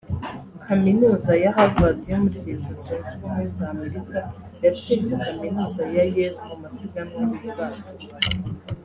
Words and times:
Kaminuza 0.65 1.31
ya 1.43 1.51
Harvard 1.55 1.99
yo 2.11 2.17
muri 2.23 2.37
Leta 2.47 2.71
Zunze 2.81 3.09
Ubumwe 3.15 3.43
za 3.55 3.65
Amerika 3.73 4.17
yatsinze 4.63 5.13
kaminuza 5.25 5.81
ya 5.95 6.03
Yale 6.15 6.25
mu 6.47 6.55
masiganwa 6.63 7.19
y’ubwato 7.33 7.91